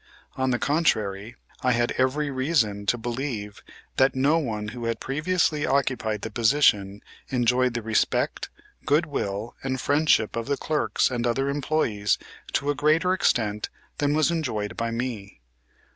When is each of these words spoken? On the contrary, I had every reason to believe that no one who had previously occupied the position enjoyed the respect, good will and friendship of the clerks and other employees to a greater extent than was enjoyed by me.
On 0.35 0.49
the 0.49 0.57
contrary, 0.57 1.35
I 1.61 1.73
had 1.73 1.91
every 1.91 2.31
reason 2.31 2.87
to 2.87 2.97
believe 2.97 3.61
that 3.97 4.15
no 4.15 4.39
one 4.39 4.69
who 4.69 4.85
had 4.85 4.99
previously 4.99 5.63
occupied 5.63 6.21
the 6.23 6.31
position 6.31 7.03
enjoyed 7.29 7.75
the 7.75 7.83
respect, 7.83 8.49
good 8.83 9.05
will 9.05 9.55
and 9.61 9.79
friendship 9.79 10.35
of 10.35 10.47
the 10.47 10.57
clerks 10.57 11.11
and 11.11 11.27
other 11.27 11.49
employees 11.49 12.17
to 12.53 12.71
a 12.71 12.75
greater 12.75 13.13
extent 13.13 13.69
than 13.99 14.15
was 14.15 14.31
enjoyed 14.31 14.75
by 14.75 14.89
me. 14.89 15.39